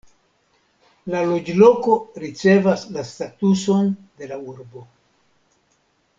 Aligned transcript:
La 1.15 1.19
loĝloko 1.31 1.97
ricevas 2.23 2.87
la 2.97 3.05
statuson 3.11 3.93
de 4.23 4.31
la 4.33 4.41
urbo. 4.55 4.83